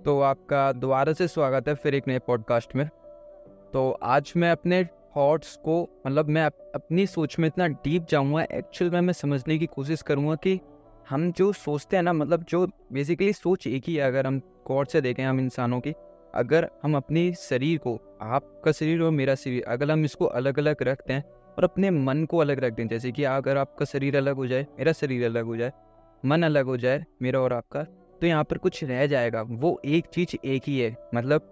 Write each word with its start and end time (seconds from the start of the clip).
तो 0.00 0.20
आपका 0.20 0.72
दोबारा 0.72 1.12
से 1.12 1.28
स्वागत 1.28 1.68
है 1.68 1.74
फिर 1.74 1.94
एक 1.94 2.08
नए 2.08 2.18
पॉडकास्ट 2.18 2.76
में। 2.76 2.86
तो 3.72 3.90
आज 4.02 4.32
मैं 4.36 4.50
अपने 4.50 4.84
थॉट्स 5.16 5.56
को 5.56 6.02
मतलब 6.06 6.28
मैं 6.28 6.44
अपनी 6.74 7.06
सोच 7.06 7.38
में 7.38 7.46
इतना 7.48 7.66
डीप 7.66 8.06
जाऊँगा 8.10 8.42
एक्चुअल 8.42 8.90
में 8.90 9.00
मैं 9.00 9.12
समझने 9.12 9.58
की 9.58 9.66
कोशिश 9.66 10.02
करूँगा 10.02 10.34
कि 10.34 10.58
हम 11.10 11.32
जो 11.32 11.52
सोचते 11.52 11.96
हैं 11.96 12.02
ना 12.02 12.12
मतलब 12.12 12.44
जो 12.44 12.66
बेसिकली 12.92 13.32
सोच 13.32 13.66
एक 13.66 13.82
ही 13.86 13.94
है 13.94 14.02
अगर 14.02 14.26
हम 14.26 14.38
गौर 14.68 14.86
से 14.86 15.00
देखें 15.00 15.24
हम 15.24 15.40
इंसानों 15.40 15.80
की। 15.80 15.94
अगर 16.34 16.68
हम 16.82 16.96
अपनी 16.96 17.32
शरीर 17.32 17.78
को, 17.78 18.18
आपका 18.22 18.72
शरीर 18.72 19.02
और 19.02 19.10
मेरा 19.10 19.34
शरीर, 19.34 19.64
अगर 19.64 19.90
हम 19.90 20.04
इसको 20.04 20.24
अलग 20.24 20.58
अलग 20.58 20.82
रखते 20.82 21.12
हैं 21.12 21.24
और 21.58 21.64
अपने 21.64 21.90
मन 21.90 22.24
को 22.24 22.38
अलग 22.38 22.64
रख 22.64 22.72
दें, 22.72 22.88
जैसे 22.88 23.12
कि 23.12 23.24
अगर 23.24 23.56
आपका 23.56 23.84
शरीर 23.84 24.16
अलग 24.16 24.36
हो 24.36 24.46
जाए, 24.46 24.66
मेरा 24.78 24.92
शरीर 24.92 25.24
अलग 25.24 25.44
हो 25.44 25.56
जाए, 25.56 25.72
मन 26.24 26.42
अलग 26.42 26.64
हो 26.64 26.76
जाए, 26.76 27.04
मेरा 27.22 27.40
और 27.40 27.52
आपका 27.52 27.84
तो 28.22 28.26
यहाँ 28.26 28.42
पर 28.44 28.58
कुछ 28.58 28.82
रह 28.84 29.06
जाएगा। 29.06 29.40
वो 29.42 29.80
एक 29.84 30.06
चीज़ 30.06 30.34
एक 30.46 30.62
ही 30.66 30.78
है 30.78 30.94
मतलब 31.14 31.48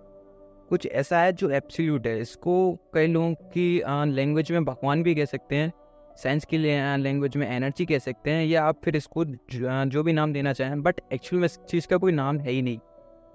कुछ 0.71 0.87
ऐसा 0.87 1.21
है 1.21 1.33
जो 1.33 1.49
एब्सोल्यूट 1.51 2.07
है। 2.07 2.21
इसको 2.21 2.53
कई 2.95 3.07
लोगों 3.07 3.33
की 3.55 3.83
लैंग्वेज 4.09 4.53
में 4.53 4.65
भगवान 4.65 5.03
भी 5.03 5.15
कह 5.15 5.25
सकते 5.25 5.57
हैं 5.57 5.73
साइंस 6.19 6.45
की 6.45 6.59
लैंग्वेज 6.59 7.37
में 7.37 7.47
एनर्जी 7.49 7.87
कह 7.87 7.99
सकते 7.99 8.31
हैं 8.31 8.45
या 8.47 8.65
आप 8.65 8.81
फिर 8.85 8.97
इसको 8.97 9.25
जो 9.25 10.03
भी 10.03 10.13
नाम 10.13 10.33
देना 10.33 10.53
चाहें 10.53 10.83
बट 10.83 11.01
एक्चुअल 11.13 11.41
में 11.41 11.47
इस 11.47 11.59
चीज़ 11.69 11.89
का 11.89 11.97
कोई 11.97 12.13
नाम 12.13 12.39
है 12.39 12.51
ही 12.51 12.63
नहीं। 12.63 12.79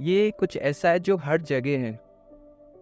ये 0.02 0.31
कुछ 0.40 0.57
ऐसा 0.57 0.90
है 0.90 0.99
जो 0.99 1.17
हर 1.17 1.41
जगह 1.43 1.79
है। 1.79 1.93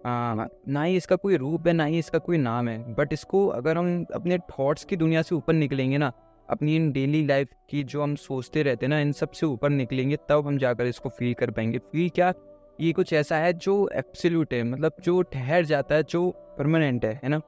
आ, 0.05 0.45
ना 0.67 0.83
ही 0.83 0.95
इसका 0.97 1.15
कोई 1.15 1.37
रूप 1.37 1.67
है 1.67 1.73
ना 1.73 1.85
ही 1.85 1.99
इसका 1.99 2.19
कोई 2.19 2.37
नाम 2.39 2.67
है 2.69 2.93
बट 2.93 3.13
इसको 3.13 3.45
अगर 3.49 3.77
हम 3.77 4.05
अपने 4.15 4.37
थॉट्स 4.49 4.83
की 4.85 4.95
दुनिया 4.95 5.21
से 5.21 5.35
ऊपर 5.35 5.53
निकलेंगे 5.53 5.97
ना 5.97 6.11
अपनी 6.49 6.75
इन 6.75 6.91
डेली 6.91 7.25
लाइफ 7.27 7.49
की 7.69 7.83
जो 7.83 8.01
हम 8.03 8.15
सोचते 8.15 8.63
रहते 8.63 8.85
हैं 8.85 8.89
ना, 8.89 8.99
इन 8.99 9.11
सबसे 9.11 9.45
ऊपर 9.45 9.69
निकलेंगे, 9.69 10.17
तब 10.29 10.47
हम 10.47 10.57
जाकर 10.57 10.85
इसको 10.85 11.09
फील 11.09 11.33
कर 11.33 11.51
पाएँगे। 11.51 11.77
फील 11.77 12.09
क्या? 12.09 12.33
ये 12.81 12.91
कुछ 12.91 13.13
ऐसा 13.13 13.37
है 13.37 13.53
जो 13.53 13.89
एब्सोल्यूट 13.93 14.53
है 14.53 14.63
मतलब 14.63 14.93
जो 15.03 15.21
ठहर 15.21 15.65
जाता 15.65 15.95
है, 15.95 16.03
जो 16.03 16.29
परमानेंट 16.57 17.05
है 17.05 17.19
है 17.23 17.29
ना? 17.29 17.39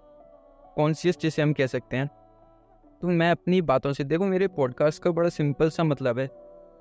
कॉन्शियस 0.76 1.18
जिसे 1.20 1.42
हम 1.42 1.54
कह 1.54 1.68
सकते 1.68 1.98
हैं। 1.98 2.08
तो 3.02 3.08
मैं 3.08 3.30
अपनी 3.32 3.62
बातों 3.62 3.94
से, 3.94 4.04
देखो 4.04 4.26
मेरे 4.26 4.48
पॉडकास्ट 4.48 5.02
का 5.04 5.12
बड़ा 5.12 5.30
सिंपल 5.30 5.70
सा 5.70 5.84
मतलब 5.84 6.20
है 6.20 6.28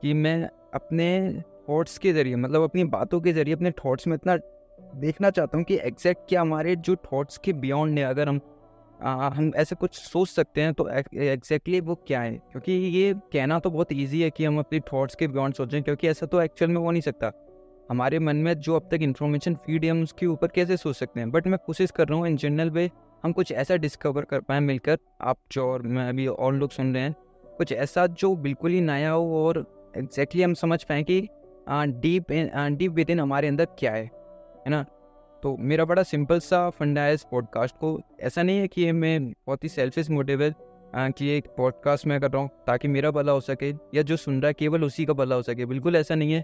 कि 0.02 0.14
मैं 0.14 0.42
अपने 0.74 1.42
थॉट्स 1.68 1.98
के 1.98 2.12
ज़रिए 2.12 2.36
मतलब 2.36 2.62
अपनी 2.62 2.84
बातों 2.84 3.20
के 3.20 3.32
ज़रिए, 3.32 3.54
अपने 3.54 3.70
थॉट्स 3.70 4.06
में 4.06 4.14
इतना 4.16 4.36
देखना 4.96 5.30
चाहता 5.30 5.56
हूँ 5.58 5.64
कि 5.64 5.76
एग्जैक्ट 5.76 6.28
क्या 6.28 6.40
हमारे 6.40 6.76
जो 6.76 6.96
थॉट्स 6.96 7.38
के 7.38 7.52
बियॉन्ड 7.52 7.98
है, 7.98 8.04
अगर 8.04 8.28
हम 8.28 8.40
आ, 9.04 9.28
हम 9.28 9.50
ऐसे 9.56 9.74
कुछ 9.76 9.94
सोच 9.94 10.28
सकते 10.28 10.60
हैं 10.62 10.72
तो 10.74 10.88
एग्जैक्टली 10.88 11.80
वो 11.80 11.94
क्या 12.06 12.20
है? 12.20 12.32
क्योंकि 12.52 12.72
ये 12.72 13.12
कहना 13.32 13.58
तो 13.58 13.70
बहुत 13.70 13.88
ईजी 13.92 14.20
है 14.22 14.30
कि 14.30 14.44
हम 14.44 14.58
अपनी 14.58 14.80
थॉट्स 14.92 15.14
के 15.14 15.28
बियॉन्ड 15.28 15.54
सोचें 15.54 15.82
क्योंकि 15.82 16.08
ऐसा 16.08 16.26
तो 16.26 16.40
एक्चुअल 16.42 16.70
में 16.70 16.80
हो 16.80 16.90
नहीं 16.90 17.02
सकता। 17.02 17.32
हमारे 17.90 18.18
मन 18.18 18.36
में 18.36 18.52
जो 18.54 18.76
अब 18.76 18.88
तक 18.92 19.02
इन्फॉर्मेशन 19.02 19.54
फ़ीड 19.56 19.84
है 19.84 19.90
हम 19.90 20.02
उसके 20.02 20.26
ऊपर 20.26 20.48
कैसे 20.48 20.76
सोच 20.76 20.96
सकते 20.96 21.20
हैं? 21.20 21.30
बट 21.30 21.46
मैं 21.46 21.58
कोशिश 21.66 21.90
कर 21.90 22.08
रहा 22.08 22.18
हूँ 22.18 22.26
इन 22.26 22.36
जनरल 22.36 22.70
वे 22.70 22.90
हम 23.24 23.32
कुछ 23.32 23.52
ऐसा 23.52 23.76
डिस्कवर 23.76 24.24
कर 24.24 24.40
पाए 24.40 24.60
मिलकर। 24.60 24.98
आप 25.22 25.38
जो 25.52 25.66
और 25.66 25.82
मैं 25.82 26.08
अभी 26.08 26.26
और 26.26 26.54
लोग 26.54 26.70
सुन 26.70 26.94
रहे 26.94 27.02
हैं 27.02 27.14
कुछ 27.58 27.72
ऐसा 27.72 28.06
जो 28.08 28.34
बिल्कुल 28.36 28.70
ही 28.70 28.80
नया 28.80 29.10
हो 29.10 29.44
और 29.46 29.58
एग्जैक्टली 29.58 30.22
exactly 30.22 30.44
हम 30.44 30.54
समझ 30.54 30.82
पाएँ 30.82 31.04
कि 31.04 31.20
डीप 31.68 32.32
डीप 32.78 32.92
विद 32.92 33.10
इन 33.10 33.20
हमारे 33.20 33.48
अंदर 33.48 33.64
क्या 33.78 33.92
है 33.92 34.04
है 34.04 34.70
ना? 34.70 34.84
तो 35.44 35.56
मेरा 35.60 35.84
बड़ा 35.84 36.02
सिंपल 36.02 36.38
सा 36.40 36.58
फंडा 36.70 37.00
है 37.00 37.14
इस 37.14 37.22
पॉडकास्ट 37.30 37.74
को। 37.76 37.88
ऐसा 38.20 38.42
नहीं 38.42 38.58
है 38.58 38.68
कि 38.68 38.90
मैं 38.92 39.32
बहुत 39.46 39.64
ही 39.64 39.68
सेल्फिश 39.68 40.08
मोटिव 40.10 40.42
है 40.42 40.54
कि 40.96 41.28
एक 41.30 41.46
पॉडकास्ट 41.56 42.06
मैं 42.06 42.20
कर 42.20 42.30
रहा 42.30 42.42
हूँ 42.42 42.50
ताकि 42.66 42.88
मेरा 42.88 43.10
भला 43.10 43.32
हो 43.32 43.40
सके 43.40 43.70
या 43.94 44.02
जो 44.02 44.16
सुन 44.16 44.40
रहा 44.40 44.48
है 44.48 44.54
केवल 44.54 44.84
उसी 44.84 45.04
का 45.04 45.12
भला 45.12 45.34
हो 45.34 45.42
सके। 45.42 45.66
बिल्कुल 45.66 45.96
ऐसा 45.96 46.14
नहीं 46.14 46.32
है। 46.32 46.42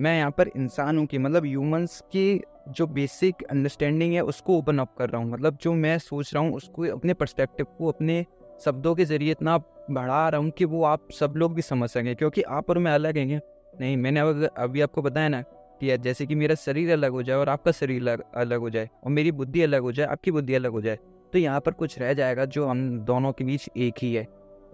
मैं 0.00 0.16
यहाँ 0.18 0.30
पर 0.30 0.48
इंसान 0.48 0.98
हूँ 0.98 1.06
कि 1.06 1.18
मतलब 1.18 1.44
ह्यूमंस 1.44 2.00
की 2.12 2.40
जो 2.68 2.86
बेसिक 2.88 3.42
अंडरस्टैंडिंग 3.42 4.14
है 4.14 4.20
उसको 4.22 4.56
ओपन 4.58 4.78
अप 4.78 4.94
कर 4.98 5.10
रहा 5.10 5.22
हूँ। 5.22 5.30
मतलब 5.30 5.58
जो 5.62 5.72
मैं 5.74 5.96
सोच 6.00 6.34
रहा 6.34 6.42
हूँ 6.42 6.54
उसको 6.54 6.86
अपने 6.96 7.14
परस्पेक्टिव 7.14 7.66
को, 7.68 7.88
अपने 7.88 8.24
शब्दों 8.64 8.94
के 8.94 9.04
ज़रिए 9.04 9.30
इतना 9.30 9.56
बढ़ा 9.90 10.28
रहा 10.28 10.40
हूँ 10.40 10.50
कि 10.50 10.64
वो 10.64 10.82
आप 10.84 11.08
सब 11.20 11.34
लोग 11.36 11.54
भी 11.54 11.62
समझ 11.62 11.90
सकें, 11.90 12.14
क्योंकि 12.16 12.42
आप 12.42 12.70
और 12.70 12.78
मैं 12.78 12.92
अलग 12.92 13.18
हैं। 13.18 13.40
नहीं, 13.80 13.96
मैंने 13.96 14.20
अभी 14.20 14.80
आपको 14.80 15.02
बताया 15.02 15.28
ना 15.28 15.42
कि 15.80 15.96
जैसे 15.98 16.26
कि 16.26 16.34
मेरा 16.34 16.54
शरीर 16.54 16.92
अलग 16.92 17.12
हो 17.12 17.22
जाए 17.22 17.36
और 17.36 17.48
आपका 17.48 17.72
शरीर 17.72 18.00
अलग 18.02 18.22
अलग 18.34 18.60
हो 18.60 18.70
जाए 18.70 18.88
और 19.04 19.10
मेरी 19.10 19.32
बुद्धि 19.32 19.62
अलग 19.62 19.82
हो 19.82 19.92
जाए 19.92 20.06
आपकी 20.06 20.30
बुद्धि 20.30 20.54
अलग 20.54 20.70
हो 20.70 20.80
जाए 20.80 20.98
तो 21.32 21.38
यहाँ 21.38 21.60
पर 21.60 21.72
कुछ 21.72 21.98
रह 21.98 22.12
जाएगा 22.12 22.44
जो 22.44 22.66
हम 22.66 22.98
दोनों 23.00 23.32
के 23.32 23.44
बीच 23.44 23.68
एक 23.76 23.94
ही 24.02 24.12
है। 24.14 24.26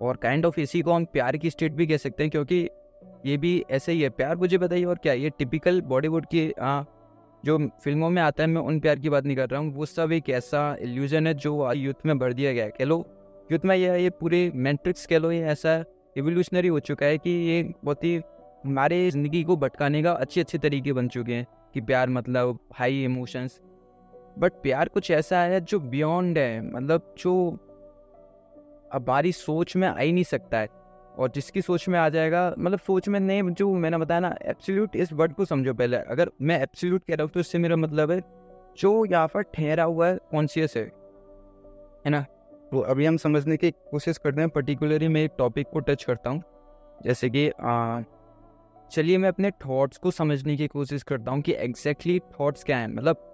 और 0.02 0.16
काइंड 0.16 0.46
ऑफ़ 0.46 0.60
इसी 0.60 0.80
को 0.82 0.92
हम 0.92 1.04
प्यार 1.04 1.36
की 1.36 1.50
स्टेट 1.50 1.72
भी 1.72 1.86
कह 1.86 1.96
सकते 1.96 2.22
हैं 2.22 2.30
क्योंकि 2.30 2.68
ये 3.26 3.36
भी 3.36 3.64
ऐसे 3.70 3.92
ही 3.92 4.00
है। 4.00 4.08
प्यार 4.10 4.36
मुझे 4.36 4.58
बताइए 4.58 4.84
और 4.84 4.98
क्या 5.02 5.12
ये 5.12 5.30
टिपिकल 5.30 5.80
बॉलीवुड 5.82 6.26
की 6.26 6.50
आ, 6.52 6.82
जो 7.44 7.58
फ़िल्मों 7.84 8.10
में 8.10 8.22
आता 8.22 8.42
है 8.42 8.48
मैं 8.48 8.62
उन 8.62 8.80
प्यार 8.80 8.98
की 8.98 9.08
बात 9.08 9.24
नहीं 9.24 9.36
कर 9.36 9.48
रहा 9.48 9.60
हूँ। 9.60 9.72
वो 9.74 9.86
सब 9.86 10.12
एक 10.12 10.30
ऐसा 10.30 10.76
इल्यूजन 10.80 11.26
है 11.26 11.34
जो 11.34 11.72
यूथ 11.72 12.06
में 12.06 12.18
भर 12.18 12.32
दिया 12.32 12.52
गया 12.52 12.64
है। 12.64 12.70
कह 12.70 12.84
लो 12.84 13.04
यूथ 13.52 13.64
में 13.64 13.76
यह 13.76 13.94
ये 13.94 14.10
पूरे 14.10 14.50
मैट्रिक्स 14.54 15.06
कह 15.06 15.18
लो 15.18 15.30
ये 15.32 15.42
ऐसा 15.46 15.74
एवोल्यूशनरी 16.16 16.68
हो 16.68 16.80
चुका 16.80 17.06
है 17.06 17.18
कि 17.18 17.30
ये 17.30 17.62
बहुत 17.84 18.04
ही 18.04 18.16
हमारे 18.66 19.10
ज़िंदगी 19.10 19.42
को 19.44 19.56
भटकाने 19.56 20.02
का 20.02 20.12
अच्छे 20.12 20.40
अच्छे 20.40 20.58
तरीके 20.58 20.92
बन 20.92 21.08
चुके 21.08 21.34
हैं 21.34 21.46
कि 21.74 21.80
प्यार 21.80 22.08
मतलब 22.08 22.58
हाई 22.74 23.02
इमोशंस 23.04 23.60
बट 24.38 24.52
प्यार 24.62 24.88
कुछ 24.88 25.10
ऐसा 25.10 25.40
है 25.40 25.60
जो 25.60 25.80
बियॉन्ड 25.80 26.38
है 26.38 26.60
मतलब 26.72 27.14
जो 27.18 27.36
हमारी 28.94 29.32
सोच 29.32 29.76
में 29.76 29.86
आ 29.88 29.98
ही 29.98 30.12
नहीं 30.12 30.24
सकता 30.24 30.58
है। 30.58 30.68
और 31.14 31.30
जिसकी 31.34 31.60
सोच 31.62 31.88
में 31.88 31.98
आ 31.98 32.08
जाएगा 32.08 32.54
मतलब 32.58 32.78
सोच 32.78 33.08
में 33.08 33.18
नहीं, 33.20 33.42
जो 33.42 33.72
मैंने 33.74 33.98
बताया 33.98 34.20
ना 34.20 34.34
एब्सोल्यूट 34.42 34.96
इस 34.96 35.12
वर्ड 35.12 35.32
को 35.32 35.44
समझो 35.44 35.74
पहले। 35.74 35.96
अगर 35.96 36.30
मैं 36.42 36.60
एब्सोल्यूट 36.62 37.04
कह 37.04 37.14
रहा 37.14 37.22
हूँ 37.22 37.30
तो 37.30 37.40
इससे 37.40 37.58
मेरा 37.58 37.76
मतलब 37.76 38.10
है, 38.10 38.20
जो 38.78 39.04
यहाँ 39.04 39.26
पर 39.26 39.42
ठहरा 39.44 39.84
हुआ 39.84 40.08
है 40.08 40.18
कॉन्शियस 40.30 40.76
है। 40.76 40.82
है 40.82 42.10
ना? 42.10 42.20
तो 42.72 42.80
अभी 42.80 43.06
हम 43.06 43.16
समझने 43.16 43.56
की 43.56 43.70
कोशिश 43.70 44.18
करते 44.18 44.40
हैं 44.40 44.50
पर्टिकुलरली 44.50 45.08
मैं 45.08 45.22
एक 45.24 45.32
टॉपिक 45.38 45.66
को 45.72 45.80
टच 45.80 46.04
करता 46.04 46.30
हूँ। 46.30 46.42
जैसे 47.04 47.30
कि 47.30 47.46
चलिए 48.90 49.18
मैं 49.18 49.28
अपने 49.28 49.50
थॉट्स 49.50 49.98
को 49.98 50.10
समझने 50.10 50.56
की 50.56 50.66
कोशिश 50.66 51.02
करता 51.02 51.30
हूँ 51.30 51.40
कि 51.40 51.52
एग्जैक्टली 51.52 52.18
exactly 52.18 52.40
थॉट्स 52.40 52.64
क्या 52.64 52.78
हैं। 52.78 52.88
मतलब 52.88 53.32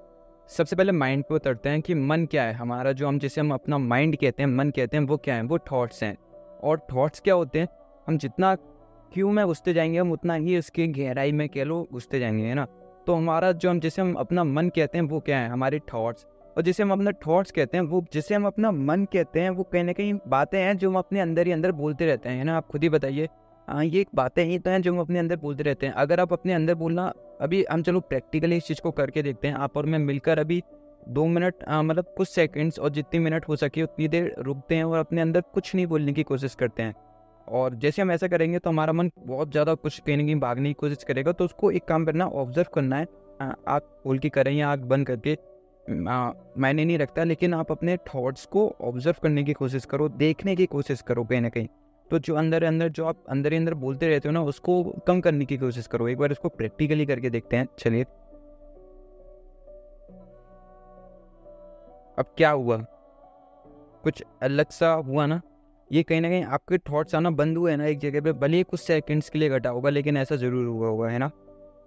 सबसे 0.48 0.76
पहले 0.76 0.92
माइंड 0.92 1.24
पे 1.24 1.34
उतरते 1.34 1.68
हैं 1.68 1.82
कि 1.82 1.94
मन 1.94 2.26
क्या 2.26 2.42
है। 2.42 2.52
हमारा 2.52 2.92
जो 2.92 3.08
हम 3.08 3.18
जिसे 3.18 3.40
हम 3.40 3.54
अपना 3.54 3.78
माइंड 3.78 4.16
कहते 4.16 4.42
हैं, 4.42 4.50
मन 4.50 4.70
कहते 4.70 4.96
हैं, 4.96 5.04
वो 5.04 5.16
क्या 5.16 5.34
है? 5.34 5.42
वो 5.42 5.58
थॉट्स 5.58 6.02
हैं। 6.02 6.16
और 6.64 6.86
थॉट्स 6.92 7.20
क्या 7.20 7.34
होते 7.34 7.60
हैं? 7.60 7.68
हम 8.06 8.18
जितना 8.18 8.54
क्यों 9.12 9.32
में 9.32 9.46
घुसते 9.46 9.74
जाएँगे, 9.74 9.98
हम 9.98 10.12
उतना 10.12 10.34
ही 10.34 10.58
उसकी 10.58 10.86
गहराई 10.86 11.32
में 11.32 11.48
कह 11.48 11.64
लो 11.64 11.88
घुसते 11.92 12.18
जाएँगे, 12.18 12.44
है 12.44 12.54
ना? 12.54 12.64
तो 13.06 13.14
हमारा 13.14 13.52
जो 13.52 13.70
हम 13.70 13.80
जिसे 13.80 14.02
हम 14.02 14.14
अपना 14.14 14.44
मन 14.44 14.68
कहते 14.68 14.98
हैं, 14.98 15.04
वो 15.04 15.20
क्या 15.20 15.38
है? 15.38 15.48
हमारे 15.48 15.78
थॉट्स 15.78 16.26
और 16.56 16.62
जिसे 16.62 16.82
हम 16.82 16.92
अपना 16.92 17.10
थॉट्स 17.10 17.50
कहते 17.50 17.76
हैं, 17.76 17.84
वो 17.84 18.04
जिसे 18.12 18.34
हम 18.34 18.46
अपना 18.46 18.70
मन 18.70 19.04
कहते 19.04 19.40
हैं, 19.40 19.50
वो 19.50 19.62
कहीं 19.62 19.84
ना 19.84 19.92
कहीं 19.92 20.14
बातें 20.28 20.62
हैं 20.62 20.76
जो 20.76 20.90
हम 20.90 20.96
अपने 20.96 21.20
अंदर 21.20 21.46
ही 21.46 21.52
अंदर 21.52 21.72
बोलते 21.72 22.06
रहते 22.06 22.28
हैं 22.28 22.44
ना? 22.44 22.56
आप 22.56 22.66
खुद 22.66 22.82
ही 22.82 22.88
बताइए। 22.88 23.28
हाँ 23.68 23.84
ये 23.84 24.04
बातें 24.14 24.44
ही 24.44 24.58
तो 24.58 24.70
हैं 24.70 24.80
जो 24.82 24.92
हम 24.92 25.00
अपने 25.00 25.18
अंदर 25.18 25.36
बोलते 25.36 25.62
रहते 25.62 25.86
हैं। 25.86 25.92
अगर 25.94 26.20
आप 26.20 26.32
अपने 26.32 26.52
अंदर 26.52 26.74
बोलना, 26.74 27.12
अभी 27.40 27.64
हम 27.64 27.82
चलो 27.82 28.00
प्रैक्टिकली 28.02 28.56
इस 28.56 28.66
चीज़ 28.66 28.80
को 28.80 28.90
करके 28.90 29.22
देखते 29.22 29.48
हैं। 29.48 29.54
आप 29.56 29.76
और 29.76 29.86
मैं 29.86 29.98
मिलकर 29.98 30.38
अभी 30.38 30.62
दो 31.08 31.26
मिनट 31.26 31.64
मतलब 31.68 32.12
कुछ 32.16 32.28
सेकंड्स 32.28 32.78
और 32.78 32.90
जितनी 32.90 33.20
मिनट 33.20 33.48
हो 33.48 33.56
सके 33.56 33.82
उतनी 33.82 34.08
देर 34.08 34.34
रुकते 34.38 34.74
हैं 34.74 34.84
और 34.84 34.98
अपने 34.98 35.20
अंदर 35.20 35.40
कुछ 35.54 35.74
नहीं 35.74 35.86
बोलने 35.86 36.12
की 36.12 36.22
कोशिश 36.22 36.54
करते 36.54 36.82
हैं। 36.82 36.94
और 37.48 37.74
जैसे 37.74 38.02
हम 38.02 38.10
ऐसा 38.12 38.28
करेंगे 38.28 38.58
तो 38.58 38.70
हमारा 38.70 38.92
मन 38.92 39.10
बहुत 39.18 39.50
ज़्यादा 39.50 39.74
कुछ 39.74 39.98
कहीं 39.98 40.16
ना 40.16 40.22
कहीं 40.22 40.38
भागने 40.40 40.68
की 40.68 40.74
कोशिश 40.74 41.04
करेगा। 41.04 41.32
तो 41.32 41.44
उसको 41.44 41.70
एक 41.70 41.84
काम 41.84 42.04
करना 42.04 42.26
ऑब्ज़र्व 42.26 42.68
करना 42.74 42.96
है। 42.96 43.06
आँख 43.42 43.82
खोल 44.02 44.18
के 44.18 44.28
करें 44.28 44.52
या 44.52 44.68
आँख 44.68 44.80
बंद 44.82 45.06
करके। 45.06 45.36
मैंने 45.86 46.84
नहीं 46.84 46.98
रखता, 46.98 47.24
लेकिन 47.24 47.54
आप 47.54 47.70
अपने 47.72 47.96
थॉट्स 48.06 48.44
को 48.46 48.68
ऑब्ज़र्व 48.80 49.16
करने 49.22 49.44
की 49.44 49.52
कोशिश 49.52 49.84
करो, 49.84 50.08
देखने 50.08 50.56
की 50.56 50.66
कोशिश 50.66 51.00
करो 51.02 51.24
कहीं 51.24 51.40
ना 51.40 51.48
कहीं। 51.48 51.68
तो 52.10 52.18
जो 52.18 52.34
अंदर 52.34 52.64
अंदर 52.64 52.88
जो 52.88 53.04
आप 53.06 53.24
अंदर 53.28 53.52
ही 53.52 53.58
अंदर 53.58 53.74
बोलते 53.74 54.08
रहते 54.08 54.28
हो 54.28 54.32
ना 54.32 54.42
उसको 54.42 54.82
कम 55.06 55.20
करने 55.20 55.44
की 55.44 55.56
कोशिश 55.56 55.86
करो। 55.86 56.08
एक 56.08 56.18
बार 56.18 56.32
इसको 56.32 56.48
प्रैक्टिकली 56.48 57.06
करके 57.06 57.30
देखते 57.30 57.56
हैं। 57.56 57.68
चलिए। 57.78 58.02
अब 62.18 62.34
क्या 62.36 62.50
हुआ? 62.50 62.76
कुछ 64.04 64.22
अलग 64.42 64.70
सा 64.70 64.92
हुआ 64.92 65.26
ना? 65.26 65.40
ये 65.90 66.02
कहीं 66.02 66.20
ना 66.20 66.28
कहीं 66.28 66.44
आपके 66.44 66.78
थॉट्स 66.78 67.14
आना 67.14 67.30
बंद 67.30 67.58
हुए 67.58 67.76
ना 67.76 67.86
एक 67.86 67.98
जगह 67.98 68.20
पे। 68.20 68.32
भले 68.32 68.56
ही 68.56 68.62
कुछ 68.62 68.80
सेकंड्स 68.80 69.28
के 69.30 69.38
लिए 69.38 69.48
घटा 69.48 69.70
होगा 69.70 69.90
लेकिन 69.90 70.16
ऐसा 70.16 70.36
ज़रूर 70.36 70.66
हुआ 70.66 70.88
होगा 70.88 71.08
है 71.08 71.18
ना? 71.18 71.30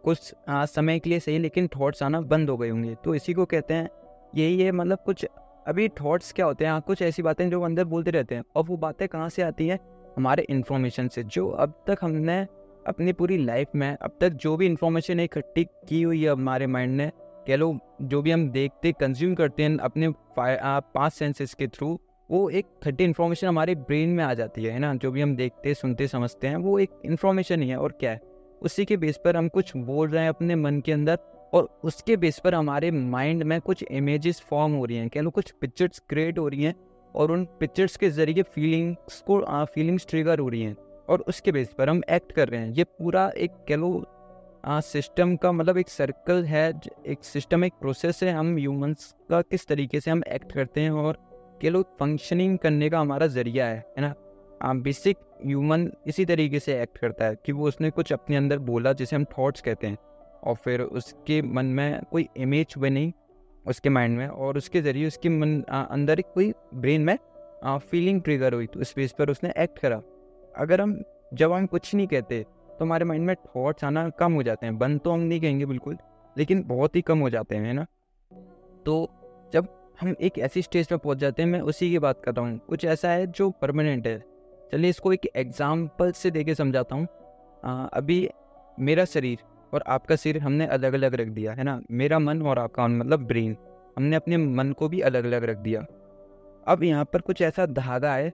कुछ 0.04 0.34
आ, 0.50 0.66
समय 0.66 1.00
के 1.00 1.10
लिए 1.10 1.20
सही 1.20 1.38
लेकिन 1.40 1.68
थॉट्स 1.68 2.04
आना 2.04 2.22
बंद 2.22 2.50
हो 2.50 2.58
गए 2.58 2.70
होंगे। 2.70 2.96
तो 2.96 3.16
इसी 3.16 3.34
को 3.34 3.46
कहते 3.46 3.74
हैं 3.74 3.90
यही 4.36 4.62
है 4.62 4.72
मतलब 4.72 5.00
कुछ 5.06 5.26
अभी 5.68 5.88
थॉट्स 6.02 6.32
क्या 6.34 6.46
होते 6.46 6.66
हैं? 6.66 6.72
हाँ, 6.72 6.82
कुछ 6.82 7.02
ऐसी 7.02 7.22
बातें 7.22 7.50
जो 7.50 7.62
अंदर 7.62 7.86
बोलते 7.86 8.12
रहते 8.12 8.36
हैं। 8.36 8.44
और 8.56 8.64
वो 8.64 8.78
बातें 8.78 9.08
कहाँ 9.08 9.30
से 9.30 9.42
आती 9.42 9.68
हैं? 9.68 9.80
हमारे 10.18 10.46
इन्फॉर्मेशन 10.50 11.08
से, 11.08 11.24
जो 11.24 11.50
अब 11.50 11.84
तक 11.88 11.98
हमने 12.02 12.40
अपनी 12.88 13.14
पूरी 13.14 13.38
लाइफ 13.38 13.68
में, 13.76 13.98
अब 14.02 14.18
तक 14.22 14.30
जो 14.30 14.56
भी 14.58 14.66
इन्फॉर्मेशन 14.66 15.20
इकट्ठी 15.20 15.64
की 15.64 16.02
हुई 16.02 16.24
है 16.24 16.32
हमारे 16.32 16.68
माइंड 16.68 16.96
ने, 16.98 17.12
कह 17.48 17.56
लो, 17.56 17.78
जो 18.02 18.22
भी 18.22 18.32
हम 18.32 18.50
देखते 18.50 18.92
कंज्यूम 18.92 19.36
करते 19.36 19.64
हैं 19.64 19.78
अपने 19.78 20.10
पाँच 20.40 21.14
सेंसेस 21.14 21.54
के 21.54 21.68
थ्रू 21.68 22.00
वो 22.32 22.50
एक 22.50 22.66
थर्टी 22.86 23.04
इन्फॉर्मेशन 23.04 23.48
हमारे 23.48 23.76
ब्रेन 23.76 24.10
में 24.10 24.24
आ 24.24 24.34
जाती 24.34 24.64
है 24.64 24.80
ना? 24.80 24.94
जो 24.94 25.12
भी 25.12 25.22
हम 25.22 25.36
देखते, 25.36 25.74
सुनते, 25.74 26.08
समझते 26.08 26.48
हैं, 26.48 26.56
वो 26.56 26.80
एक 26.80 26.90
इन्फॉर्मेशन 27.06 27.62
ही 27.62 27.70
है, 27.70 27.78
और 27.78 27.92
क्या 27.92 28.12
है? 28.12 28.22
उसी 28.62 28.86
के 28.86 28.98
बेस 28.98 29.20
पर 29.26 29.38
हम 29.38 29.48
कुछ 29.48 29.76
बोल 29.78 30.10
रहे 30.10 30.22
हैं 30.22 30.30
अपने 30.30 30.56
मन 30.56 30.80
के 30.82 30.92
अंदर, 30.92 31.18
और 31.54 31.80
उसके 31.84 32.18
बेस 32.18 32.40
पर 32.40 32.56
हमारे 32.56 32.92
माइंड 32.92 33.44
में 33.44 33.60
कुछ 33.62 33.84
इमेजेस 33.84 34.42
फॉर्म 34.42 34.74
हो 34.74 34.86
रही 34.86 34.98
हैं, 34.98 35.10
कह 35.10 35.22
लो, 35.22 35.30
कुछ 35.30 35.52
पिक्चर्स 35.52 36.00
क्रिएट 36.10 36.40
हो 36.40 36.48
रही 36.48 36.64
हैं 36.64 36.76
और 37.16 37.32
उन 37.32 37.46
पिक्चर्स 37.60 37.96
के 37.98 38.10
ज़रिए 38.10 38.44
फीलिंग्स 38.44 39.22
को 39.22 39.66
फीलिंग्स 39.66 40.06
ट्रिगर 40.10 40.40
हो 40.40 40.50
रही 40.50 40.62
हैं। 40.62 40.76
और 41.10 41.24
उसके 41.28 41.52
बेस 41.52 41.74
पर 41.78 41.90
हम 41.90 42.02
एक्ट 42.10 42.32
कर 42.32 42.48
रहे 42.50 42.60
हैं। 42.62 42.70
ये 42.70 42.84
पूरा 42.84 43.32
एक 43.38 43.52
कह 43.68 43.76
लो 43.76 44.06
सिस्टम 44.68 45.36
का 45.36 45.52
मतलब 45.52 45.78
एक 45.78 45.90
सर्कल 45.90 46.44
है 46.46 46.72
एक 47.08 47.24
सिस्टम 47.24 47.64
एक 47.66 47.74
प्रोसेस 47.82 48.24
है। 48.24 48.32
हम 48.32 48.56
ह्यूमंस 48.56 49.14
का 49.30 49.42
किस 49.42 49.68
तरीके 49.68 50.00
से 50.00 50.12
हम 50.12 50.22
एक्ट 50.28 50.52
करते 50.52 50.82
हैं 50.82 50.92
और 50.92 51.18
कह 51.62 51.70
लो 51.70 51.82
फंक्शनिंग 52.00 52.58
करने 52.58 52.90
का 52.90 53.00
हमारा 53.00 53.28
ज़रिया 53.28 53.68
है 53.68 53.84
है 53.98 54.02
ना? 54.02 54.14
बेसिक 54.74 55.18
ह्यूमन 55.46 55.92
इसी 56.08 56.26
तरीके 56.26 56.60
से 56.60 56.82
एक्ट 56.82 56.98
करता 56.98 57.26
है 57.26 57.36
कि 57.46 57.52
वो 57.52 57.68
उसने 57.68 57.90
कुछ 57.90 58.14
अपने 58.14 58.36
अंदर 58.36 58.60
बोला, 58.60 58.94
जिसे 58.94 59.16
हम 59.16 59.26
थॉट्स 59.38 59.62
कहते 59.62 59.88
हैं। 59.88 59.98
और 60.44 60.56
फिर 60.56 60.82
उसके 60.82 61.42
मन 61.42 61.66
में 61.66 62.02
कोई 62.12 62.28
इमेज 62.38 62.74
बनी 62.78 63.14
उसके 63.66 63.90
माइंड 63.90 64.18
में 64.18 64.28
और 64.28 64.58
उसके 64.58 64.82
ज़रिए 64.82 65.08
उसके 65.08 65.30
मन 65.32 65.62
अंदर 65.70 66.22
कोई 66.24 66.52
ब्रेन 66.76 67.02
में 67.02 67.18
फीलिंग 67.82 68.22
ट्रिगर 68.22 68.54
हुई 68.54 68.68
तो 68.68 68.80
उस 68.80 68.94
बेस 68.96 69.14
पर 69.20 69.30
उसने 69.30 69.54
एक्ट 69.58 69.80
करा। 69.80 70.02
अगर 70.56 70.82
हम, 70.82 71.00
जब 71.34 71.52
हम 71.52 71.66
कुछ 71.68 71.94
नहीं 71.96 72.08
कहते 72.08 72.44
तो 72.70 72.86
हमारे 72.86 73.06
माइंड 73.06 73.26
में 73.26 73.36
थॉट्स 73.36 73.84
आना 73.84 74.08
कम 74.12 74.34
हो 74.34 74.44
जाते 74.44 74.66
हैं। 74.66 74.78
बंद 74.78 75.00
तो 75.00 75.12
हम 75.12 75.20
नहीं 75.22 75.40
कहेंगे 75.42 75.66
बिल्कुल, 75.66 75.98
लेकिन 76.36 76.64
बहुत 76.68 76.96
ही 76.96 77.02
कम 77.02 77.20
हो 77.20 77.30
जाते 77.30 77.56
हैं, 77.56 77.66
है 77.66 77.74
ना? 77.74 77.86
तो 78.86 79.10
जब 79.54 79.68
हम 80.00 80.16
एक 80.20 80.38
ऐसी 80.40 80.62
स्टेज 80.62 80.88
पर 80.88 80.98
पहुँच 80.98 81.18
जाते 81.18 81.42
हैं, 81.42 81.50
मैं 81.50 81.60
उसी 81.62 81.90
की 81.92 82.00
बात 82.00 82.22
कर 82.24 82.34
रहा 82.34 82.46
हूँ। 82.46 82.58
कुछ 82.60 82.86
ऐसा 82.86 83.10
है 83.10 83.28
जो 83.30 83.50
परमानेंट 83.52 84.08
है। 84.08 84.18
चलिए 84.72 84.90
इसको 84.90 85.14
एक 85.14 85.26
एग्ज़ाम्पल 85.36 86.12
से 86.12 86.32
दे 86.32 86.44
के 86.44 86.56
समझाता 86.56 86.96
हूँ। 86.96 87.08
अभी 87.94 88.28
मेरा 88.78 89.06
शरीर 89.06 89.38
और 89.76 89.84
आपका 89.88 90.16
सिर 90.16 90.38
हमने 90.40 90.66
अलग 90.68 90.94
अलग 90.94 91.16
रख 91.16 91.28
दिया, 91.28 91.54
है 91.54 91.64
ना? 91.64 91.82
मेरा 91.92 92.20
मन 92.20 92.42
और 92.42 92.60
आपका 92.60 92.88
मन 92.88 92.98
मतलब 92.98 93.26
ब्रेन, 93.28 93.56
हमने 93.98 94.16
अपने 94.16 94.38
मन 94.38 94.72
को 94.72 94.90
भी 94.90 95.00
अलग 95.02 95.26
अलग 95.26 95.44
रख 95.44 95.58
दिया। 95.58 95.86
अब 96.68 96.84
यहाँ 96.84 97.06
पर 97.06 97.22
कुछ 97.22 97.42
ऐसा 97.42 97.66
धागा 97.66 98.14
है, 98.14 98.32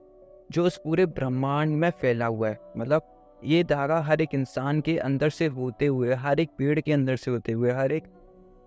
जो 0.50 0.64
उस 0.64 0.76
पूरे 0.76 1.06
ब्रह्मांड 1.06 1.76
में 1.76 1.90
फैला 1.90 2.26
हुआ 2.26 2.48
है। 2.48 2.58
मतलब 2.76 3.08
ये 3.42 3.62
धागा 3.64 4.00
हर 4.00 4.20
एक 4.20 4.34
इंसान 4.34 4.80
के 4.80 4.96
अंदर 4.98 5.30
से 5.30 5.46
होते 5.46 5.86
हुए, 5.86 6.14
हर 6.14 6.40
एक 6.40 6.50
पेड़ 6.58 6.80
के 6.80 6.92
अंदर 6.92 7.16
से 7.16 7.30
होते 7.30 7.52
हुए, 7.52 7.70
हर 7.70 7.92
एक 7.92 8.04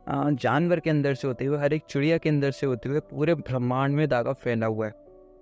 जानवर 0.10 0.80
के 0.80 0.90
अंदर 0.90 1.14
से 1.14 1.28
होते 1.28 1.46
हुए, 1.46 1.58
हर 1.58 1.74
एक 1.74 1.84
चिड़िया 1.90 2.18
के 2.18 2.30
अंदर 2.30 2.52
से 2.52 2.66
होते 2.66 2.90
हुए 2.90 3.00
पूरे 3.02 3.36
ब्रह्मांड 3.36 3.96
में 3.96 4.08
धागा 4.10 4.34
फैला 4.34 4.68
हुआ 4.68 4.86
है। 4.86 4.94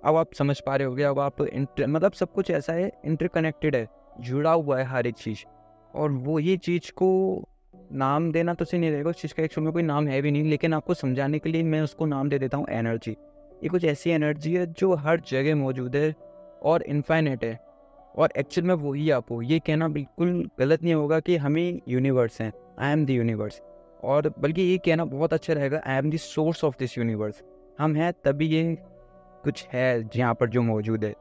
अब 0.06 0.15
आप 0.15 0.33
समझ 0.33 0.59
पा 0.59 0.75
रहे 0.75 0.88
होगे, 0.88 1.03
अब 1.03 1.19
आप 1.19 1.41
इंटर 1.41 1.88
मतलब 1.88 2.12
सब 2.12 2.31
कुछ 2.31 2.51
ऐसा 2.51 2.74
है 2.74 2.91
इंटरकनेक्टेड 3.06 3.75
है, 3.75 3.88
जुड़ा 4.19 4.51
हुआ 4.51 4.79
है 4.79 4.86
हर 4.86 5.07
एक 5.07 5.15
चीज़। 5.15 5.44
और 5.95 6.11
वो 6.11 6.39
ये 6.39 6.57
चीज़ 6.57 6.91
को 6.91 7.09
नाम 7.91 8.31
देना 8.31 8.53
तो 8.53 8.65
सही 8.65 8.79
नहीं 8.79 8.91
रहेगा। 8.91 9.09
उस 9.09 9.21
चीज़ 9.21 9.33
का 9.33 9.43
एक्चुअल 9.43 9.65
में 9.65 9.73
कोई 9.73 9.83
नाम 9.83 10.07
है 10.07 10.21
भी 10.21 10.31
नहीं, 10.31 10.43
लेकिन 10.43 10.73
आपको 10.73 10.93
समझाने 10.93 11.39
के 11.39 11.49
लिए 11.49 11.63
मैं 11.63 11.81
उसको 11.81 12.05
नाम 12.05 12.29
दे 12.29 12.39
देता 12.39 12.57
हूँ 12.57 12.65
एनर्जी 12.69 13.11
ये 13.11 13.69
कुछ 13.69 13.85
ऐसी 13.85 14.09
एनर्जी 14.09 14.53
है 14.55 14.65
जो 14.73 14.93
हर 14.95 15.21
जगह 15.27 15.55
मौजूद 15.55 15.95
है 15.95 16.11
और 16.63 16.83
इन्फाइनेट 16.83 17.43
है। 17.43 17.59
और 18.15 18.29
एक्चुअल 18.37 18.67
में 18.67 18.73
वही 18.75 19.09
आप 19.09 19.31
हो। 19.31 19.41
ये 19.41 19.59
कहना 19.59 19.87
बिल्कुल 19.87 20.49
गलत 20.59 20.83
नहीं 20.83 20.93
होगा 20.93 21.19
कि 21.19 21.35
हम 21.37 21.55
ही 21.55 21.81
यूनिवर्स 21.87 22.41
हैं। 22.41 22.51
आई 22.79 22.91
एम 22.91 23.05
द 23.05 23.09
यूनिवर्स 23.09 23.61
और 24.03 24.33
बल्कि 24.39 24.61
ये 24.61 24.77
कहना 24.77 25.05
बहुत 25.05 25.33
अच्छा 25.33 25.53
रहेगा 25.53 25.81
I 25.85 25.97
am 25.97 26.09
the 26.11 26.17
source 26.17 26.63
of 26.63 26.75
this 26.79 26.97
universe 26.97 27.41
हम 27.79 27.95
हैं 27.95 28.11
तभी 28.23 28.47
ये 28.47 28.77
कुछ 29.43 29.65
है 29.73 30.03
जहाँ 30.15 30.33
पर 30.33 30.49
जो 30.49 30.61
मौजूद 30.61 31.03
है 31.05 31.11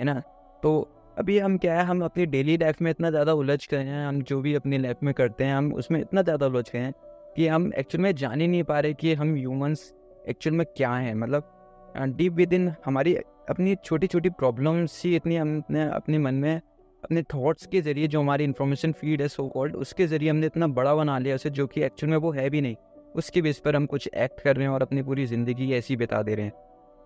है 0.00 0.04
ना? 0.04 0.20
तो 0.62 0.88
अभी 1.16 1.38
हम 1.38 1.56
क्या 1.58 1.74
है, 1.74 1.84
हम 1.84 2.02
अपनी 2.04 2.24
डेली 2.26 2.56
लाइफ 2.56 2.80
में 2.82 2.90
इतना 2.90 3.10
ज़्यादा 3.10 3.32
उलझ 3.34 3.66
गए 3.70 3.78
हैं, 3.78 4.06
हम 4.06 4.20
जो 4.22 4.40
भी 4.40 4.54
अपनी 4.54 4.78
लाइफ 4.78 5.02
में 5.02 5.12
करते 5.14 5.44
हैं, 5.44 5.54
हम 5.54 5.72
उसमें 5.74 6.00
इतना 6.00 6.22
ज़्यादा 6.22 6.46
उलझ 6.46 6.64
गए 6.72 6.78
हैं 6.78 6.92
कि 7.36 7.46
हम 7.48 7.70
एक्चुअल 7.78 8.02
में 8.02 8.14
जान 8.14 8.40
ही 8.40 8.46
नहीं 8.46 8.62
पा 8.64 8.78
रहे 8.80 8.94
कि 8.94 9.12
हम 9.14 9.34
ह्यूमंस 9.34 9.92
एक्चुअल 10.28 10.56
में 10.56 10.66
क्या 10.76 10.92
हैं। 10.92 11.14
मतलब 11.14 12.14
डीप 12.16 12.32
विद 12.32 12.52
इन 12.52 12.72
हमारी 12.84 13.14
अपनी 13.14 13.74
छोटी 13.84 14.06
छोटी 14.06 14.30
प्रॉब्लम्स 14.30 15.02
ही 15.04 15.14
इतनी 15.16 15.36
हमने 15.36 15.88
अपने 15.90 16.18
मन 16.18 16.34
में, 16.34 16.60
अपने 17.02 17.22
थॉट्स 17.34 17.66
के 17.66 17.80
ज़रिए 17.80 18.08
जो 18.08 18.20
हमारी 18.20 18.44
इन्फॉर्मेशन 18.44 18.92
फ़ीड 18.92 19.22
है 19.22 19.28
सो 19.28 19.48
कॉल्ड 19.48 19.76
उसके 19.76 20.06
ज़रिए 20.06 20.30
हमने 20.30 20.46
इतना 20.46 20.66
बड़ा 20.70 20.94
बना 20.94 21.18
लिया 21.18 21.34
उसे 21.34 21.50
जो 21.50 21.66
कि 21.66 21.82
एक्चुअल 21.82 22.10
में 22.10 22.18
वो 22.18 22.30
है 22.32 22.48
भी 22.50 22.60
नहीं। 22.60 22.76
उसके 23.16 23.42
बेस 23.42 23.58
पर 23.58 23.76
हम 23.76 23.86
कुछ 23.86 24.08
एक्ट 24.08 24.40
कर 24.40 24.56
रहे 24.56 24.66
हैं 24.66 24.74
और 24.74 24.82
अपनी 24.82 25.02
पूरी 25.02 25.26
ज़िंदगी 25.26 25.72
ऐसी 25.74 25.96
बिता 25.96 26.22
दे 26.22 26.34
रहे 26.34 26.44
हैं। 26.46 26.52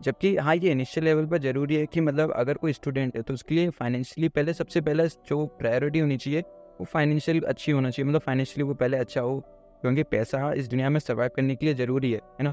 जबकि 0.01 0.35
हाँ 0.37 0.55
ये 0.57 0.71
इनिशियल 0.71 1.05
लेवल 1.05 1.27
पर 1.27 1.39
ज़रूरी 1.39 1.75
है 1.75 1.87
कि 1.87 2.01
मतलब 2.01 2.33
अगर 2.33 2.55
कोई 2.55 2.73
स्टूडेंट 2.73 3.17
है 3.17 3.23
तो 3.23 3.35
उसके 3.35 3.55
लिए 3.55 3.71
फाइनेंशियली 3.71 4.29
पहले 4.29 4.53
सबसे 4.55 4.81
पहले 4.81 5.07
जो 5.09 5.45
प्रायोरिटी 5.59 5.99
होनी 5.99 6.17
चाहिए, 6.17 6.41
वो 6.41 6.85
फाइनेंशियल 6.85 7.41
अच्छी 7.43 7.73
होना 7.73 7.91
चाहिए। 7.91 8.09
मतलब 8.09 8.21
फाइनेंशियली 8.21 8.63
वो 8.63 8.75
पहले 8.75 8.97
अच्छा 8.97 9.21
हो, 9.21 9.39
क्योंकि 9.83 10.03
पैसा 10.03 10.53
इस 10.53 10.69
दुनिया 10.69 10.91
में 10.91 10.99
सर्वाइव 11.01 11.31
करने 11.37 11.55
के 11.57 11.67
लिए 11.67 11.75
ज़रूरी 11.75 12.13
है 12.13 12.19
है 12.19 12.45
ना? 12.45 12.53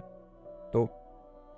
तो 0.73 0.87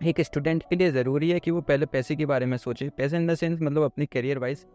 एक 0.02 0.22
स्टूडेंट 0.22 0.64
के 0.70 0.76
लिए 0.76 0.92
ज़रूरी 0.92 1.30
है 1.32 1.40
कि 1.40 1.52
वो 1.52 1.62
पहले 1.62 1.86
पैसे 1.86 2.16
के 2.16 2.26
बारे 2.26 2.46
में 2.46 2.58
सोचे। 2.58 2.90
पैसे 2.90 3.18
इन 3.18 3.28
द 3.28 3.36
सेंस 3.36 3.60
मतलब 3.62 3.84
अपनी 3.84 4.06
करियर 4.06 4.40
वाइज 4.40 4.66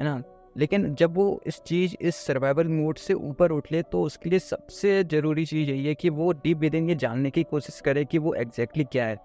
है 0.00 0.04
ना? 0.04 0.22
लेकिन 0.56 0.94
जब 0.94 1.14
वो 1.14 1.42
इस 1.46 1.60
चीज़, 1.66 1.94
इस 2.00 2.16
सर्वाइवल 2.16 2.68
मोड 2.68 2.98
से 2.98 3.14
ऊपर 3.14 3.52
उठ 3.52 3.70
ले 3.72 3.82
तो 3.82 4.02
उसके 4.02 4.30
लिए 4.30 4.38
सबसे 4.38 5.02
ज़रूरी 5.04 5.44
चीज़ 5.46 5.70
यही 5.70 5.86
है 5.86 5.94
कि 5.94 6.10
वो 6.10 6.32
डीप 6.34 6.58
विद 6.58 6.74
इन 6.74 6.88
ये 6.88 6.94
जानने 6.94 7.30
की 7.30 7.42
कोशिश 7.42 7.80
करे 7.80 8.04
कि 8.04 8.18
वो 8.18 8.34
एग्जैक्टली 8.34 8.82
exactly 8.82 8.92
क्या 8.92 9.06
है। 9.06 9.16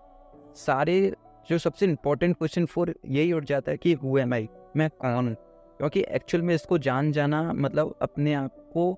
सारे 0.57 1.13
जो 1.47 1.57
सबसे 1.57 1.85
इम्पोर्टेंट 1.85 2.35
क्वेश्चन 2.37 2.65
फोर 2.65 2.93
यही 3.05 3.31
उठ 3.33 3.45
जाता 3.45 3.71
है 3.71 3.77
कि 3.77 3.93
हु 3.93 4.17
एम 4.17 4.33
आई 4.33 4.47
मैं 4.77 4.89
कौन 4.91 5.27
हूँ? 5.27 5.35
क्योंकि 5.77 6.03
एक्चुअल 6.09 6.43
में 6.43 6.53
इसको 6.55 6.77
जान 6.77 7.11
जाना 7.11 7.41
मतलब 7.53 7.95
अपने 8.01 8.33
आप 8.33 8.55
को 8.73 8.97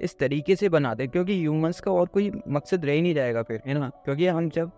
इस 0.00 0.18
तरीके 0.18 0.56
से 0.56 0.68
बना 0.68 0.94
दे, 0.94 1.06
क्योंकि 1.06 1.38
ह्यूमंस 1.40 1.80
का 1.80 1.92
और 1.92 2.06
कोई 2.06 2.30
मकसद 2.48 2.84
रह 2.84 2.92
ही 2.92 3.02
नहीं 3.02 3.14
जाएगा 3.14 3.42
फिर, 3.42 3.60
है 3.66 3.74
ना? 3.74 3.88
क्योंकि 4.04 4.26
हम 4.26 4.48
जब 4.48 4.70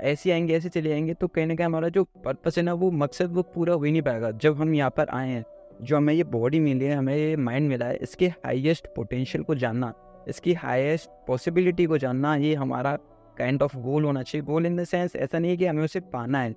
ऐसे 0.00 0.30
आएँगे, 0.32 0.56
ऐसे 0.56 0.68
चले 0.68 0.88
जाएँगे 0.88 1.14
तो 1.14 1.28
कहीं 1.28 1.46
ना 1.46 1.54
कहीं 1.54 1.66
हमारा 1.66 1.88
जो 1.88 2.04
पर्पस 2.24 2.58
है 2.58 2.64
ना, 2.64 2.72
वो 2.72 2.90
मकसद 2.90 3.32
वो 3.32 3.42
पूरा 3.44 3.74
हो 3.74 3.82
ही 3.82 3.92
नहीं 3.92 4.02
पाएगा। 4.02 4.30
जब 4.30 4.60
हम 4.60 4.74
यहाँ 4.74 4.90
पर 4.90 5.08
आए 5.08 5.28
हैं, 5.28 5.44
जो 5.82 5.96
हमें 5.96 6.12
ये 6.14 6.24
बॉडी 6.24 6.60
मिली 6.60 6.84
है, 6.84 6.94
हमें 6.94 7.16
ये 7.16 7.36
माइंड 7.36 7.68
मिला 7.68 7.86
है, 7.86 7.96
इसके 7.96 8.28
हाईएस्ट 8.28 8.86
पोटेंशियल 8.96 9.44
को 9.44 9.54
जानना, 9.54 9.92
इसकी 10.28 10.52
हाईएस्ट 10.54 11.10
पॉसिबिलिटी 11.26 11.86
को 11.86 11.98
जानना, 11.98 12.34
ये 12.36 12.54
हमारा 12.54 12.96
काइंड 13.40 13.62
ऑफ़ 13.62 13.76
गोल 13.78 14.04
होना 14.04 14.22
चाहिए। 14.22 14.44
गोल 14.46 14.66
इन 14.66 14.76
द 14.76 14.84
सेंस 14.84 15.16
ऐसा 15.16 15.38
नहीं 15.38 15.50
है 15.50 15.56
कि 15.56 15.66
हमें 15.66 15.82
उसे 15.84 16.00
पाना 16.12 16.40
है। 16.40 16.50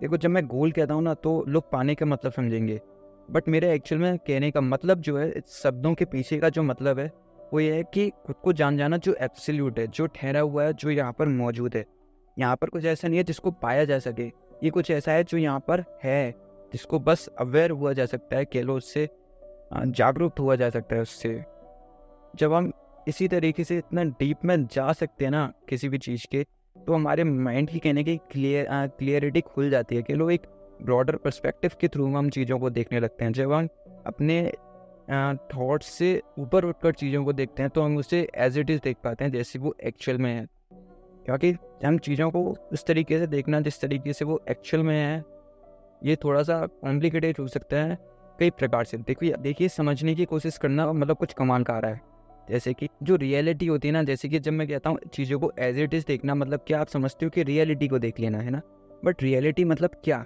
देखो, 0.00 0.16
जब 0.16 0.30
मैं 0.30 0.46
गोल 0.46 0.72
कहता 0.72 0.94
हूँ 0.94 1.02
ना 1.02 1.14
तो 1.14 1.44
लोग 1.48 1.70
पाने 1.72 1.94
का 1.94 2.06
मतलब 2.06 2.32
समझेंगे। 2.32 2.80
बट 3.28 3.48
मेरे 3.48 3.72
एक्चुअल 3.74 4.00
में 4.00 4.18
कहने 4.18 4.50
का 4.50 4.60
मतलब 4.60 5.00
जो 5.00 5.16
है 5.18 5.40
शब्दों 5.48 5.92
के 5.94 6.04
पीछे 6.04 6.38
का 6.38 6.48
जो 6.48 6.62
मतलब 6.62 6.98
है, 6.98 7.10
वो 7.52 7.60
ये 7.60 7.74
है 7.74 7.82
कि 7.94 8.08
खुद 8.26 8.36
को 8.36 8.52
जान 8.52 8.76
जाना 8.76 8.96
जो 8.96 9.14
एब्सोल्यूट 9.14 9.78
है, 9.78 9.86
जो 9.86 10.06
ठहरा 10.06 10.40
हुआ 10.40 10.64
है, 10.64 10.72
जो 10.72 10.90
यहाँ 10.90 11.12
पर 11.12 11.28
मौजूद 11.28 11.76
है। 11.76 11.84
यहाँ 12.36 12.56
पर 12.56 12.68
कुछ 12.68 12.84
ऐसा 12.84 13.08
नहीं 13.08 13.18
है 13.18 13.24
जिसको 13.24 13.50
पाया 13.52 13.84
जा 13.84 13.98
सके। 13.98 14.26
ये 14.64 14.70
कुछ 14.70 14.90
ऐसा 14.90 15.12
है 15.12 15.24
जो 15.24 15.38
यहाँ 15.38 15.60
पर 15.60 15.84
है, 16.04 16.30
जिसको 16.72 16.98
बस 16.98 17.26
अवेयर 17.38 17.70
हुआ 17.70 17.92
जा 17.92 18.06
सकता 18.06 18.36
है, 18.36 18.44
कह 18.44 18.62
लो 18.62 18.76
उससे 18.76 19.08
जागरूक 19.74 20.38
हुआ 20.38 20.56
जा 20.56 20.70
सकता 20.70 20.96
है 20.96 21.02
उससे। 21.02 21.42
जब 22.34 22.52
हम 22.52 22.72
इसी 23.08 23.28
तरीके 23.28 23.64
से 23.64 23.78
इतना 23.78 24.02
डीप 24.18 24.44
में 24.44 24.66
जा 24.66 24.92
सकते 24.92 25.24
हैं 25.24 25.30
ना 25.32 25.52
किसी 25.68 25.88
भी 25.88 25.98
चीज़ 25.98 26.26
के 26.30 26.42
तो 26.76 26.94
हमारे 26.94 27.24
माइंड 27.24 27.68
की 27.70 27.78
कहने 27.78 28.04
की 28.04 28.16
क्लियर 28.30 28.66
क्लियरिटी 28.98 29.40
खुल 29.40 29.70
जाती 29.70 29.96
है 29.96 30.02
कि 30.02 30.14
लोग 30.14 30.32
एक 30.32 30.46
ब्रॉडर 30.82 31.16
परस्पेक्टिव 31.16 31.70
के 31.80 31.88
थ्रू 31.88 32.06
हम 32.14 32.30
चीज़ों 32.30 32.58
को 32.58 32.70
देखने 32.70 33.00
लगते 33.00 33.24
हैं। 33.24 33.32
जब 33.32 33.52
हम 33.52 33.68
अपने 34.06 34.52
थॉट्स 35.54 35.86
से 35.88 36.20
ऊपर 36.38 36.64
उठकर 36.64 36.92
चीज़ों 36.92 37.24
को 37.24 37.32
देखते 37.32 37.62
हैं 37.62 37.70
तो 37.70 37.82
हम 37.82 37.96
उसे 37.96 38.26
एज 38.36 38.58
इट 38.58 38.70
इज़ 38.70 38.80
देख 38.84 38.96
पाते 39.04 39.24
हैं, 39.24 39.32
जैसे 39.32 39.58
वो 39.58 39.74
एक्चुअल 39.84 40.18
में 40.18 40.32
है। 40.34 40.46
क्योंकि 41.26 41.50
हम 41.84 41.98
चीज़ों 41.98 42.30
को 42.30 42.42
उस 42.72 42.84
तरीके 42.86 43.18
से 43.18 43.26
देखना, 43.26 43.60
जिस 43.60 43.80
तरीके 43.80 44.12
से 44.12 44.24
वो 44.24 44.40
एक्चुअल 44.50 44.82
में 44.82 44.96
है, 44.96 45.24
ये 46.02 46.16
थोड़ा 46.16 46.42
सा 46.42 46.64
कॉम्प्लिकेटेड 46.66 47.38
हो 47.40 47.46
सकता 47.48 47.76
है 47.78 47.98
कई 48.38 48.50
प्रकार 48.50 48.84
से। 48.84 48.98
देखिए 48.98 49.34
देखिए, 49.38 49.68
समझने 49.68 50.14
की 50.14 50.24
कोशिश 50.24 50.58
करना 50.58 50.92
मतलब 50.92 51.16
कुछ 51.16 51.32
कमाल 51.32 51.64
का 51.64 51.74
आ 51.74 51.78
रहा 51.78 51.90
है। 51.90 52.00
जैसे 52.50 52.74
कि 52.74 52.88
जो 53.02 53.16
रियलिटी 53.16 53.66
होती 53.66 53.88
है 53.88 53.92
ना, 53.92 54.02
जैसे 54.02 54.28
कि 54.28 54.38
जब 54.38 54.52
मैं 54.52 54.68
कहता 54.68 54.90
हूँ 54.90 54.98
चीज़ों 55.14 55.40
को 55.40 55.52
एज 55.58 55.78
इट 55.78 55.94
इज़ 55.94 56.04
देखना 56.06 56.34
मतलब 56.34 56.60
क्या 56.66 56.80
आप 56.80 56.86
समझते 56.86 57.26
हो 57.26 57.30
कि 57.30 57.42
रियलिटी 57.42 57.88
को 57.88 57.98
देख 57.98 58.20
लेना, 58.20 58.38
है 58.38 58.50
ना? 58.50 58.60
बट 59.04 59.22
रियलिटी 59.22 59.64
मतलब 59.64 59.90
क्या? 60.04 60.24